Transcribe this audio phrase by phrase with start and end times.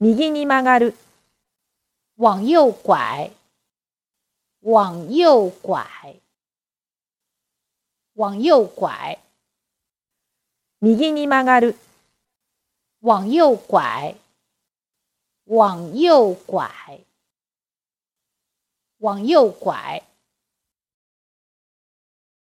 [0.00, 0.94] 右に曲がる。
[2.16, 3.32] 往右拐。
[4.62, 6.20] 往右拐。
[8.16, 9.18] 往右拐。
[10.80, 11.74] 右に曲がる。
[13.02, 14.14] 往右拐。
[15.48, 17.00] 往右拐。
[19.00, 20.07] 往右拐。